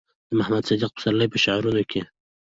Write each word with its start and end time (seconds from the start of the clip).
د 0.29 0.31
محمد 0.39 0.63
صديق 0.69 0.91
پسرلي 0.95 1.27
په 1.31 1.37
شعرونو 1.43 1.83
کې 1.91 2.01